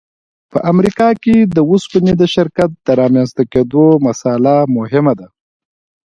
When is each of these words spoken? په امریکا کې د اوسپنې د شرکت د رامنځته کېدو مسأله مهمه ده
په 0.51 0.57
امریکا 0.71 1.09
کې 1.23 1.35
د 1.55 1.57
اوسپنې 1.71 2.13
د 2.17 2.23
شرکت 2.35 2.69
د 2.85 2.87
رامنځته 3.01 3.43
کېدو 3.51 3.83
مسأله 4.05 4.55
مهمه 4.77 5.13
ده 5.19 5.27